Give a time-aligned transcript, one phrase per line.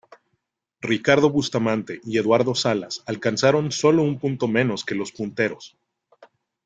[0.81, 5.77] Ricardo Bustamante y Eduardo Salas alcanzaron solo un punto menos que los punteros.